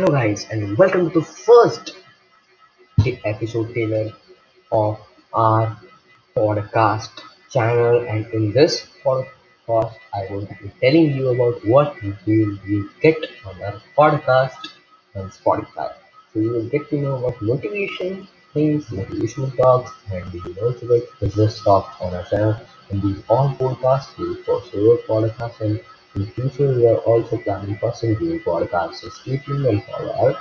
[0.00, 1.94] Hello, guys, and welcome to the first
[3.22, 4.10] episode trailer
[4.72, 4.98] of
[5.34, 5.78] our
[6.34, 7.10] podcast
[7.50, 8.08] channel.
[8.08, 13.62] And in this podcast, I will be telling you about what you will get on
[13.62, 14.70] our podcast
[15.14, 15.92] on Spotify.
[16.32, 20.88] So you will get to know about motivation things, motivational talks, and we will also
[20.88, 22.56] get business talks on our channel.
[22.88, 25.78] And these all podcasts will for solo podcasts and
[26.14, 28.38] the future we are also planning for single
[29.10, 30.36] stay tuned and our